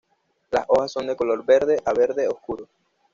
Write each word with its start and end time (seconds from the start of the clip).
Las 0.49 0.65
hojas 0.67 0.93
son 0.93 1.05
de 1.05 1.15
color 1.15 1.45
verde 1.45 1.79
a 1.85 1.93
verde 1.93 2.27
oscuro. 2.27 2.67